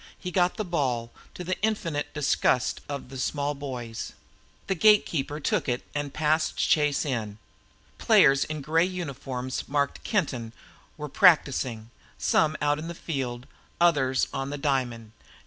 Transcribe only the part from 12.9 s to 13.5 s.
field,